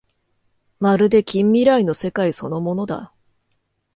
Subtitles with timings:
[0.79, 3.13] まるで近未来の世界そのものだ